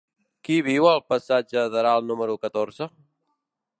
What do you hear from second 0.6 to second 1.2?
viu al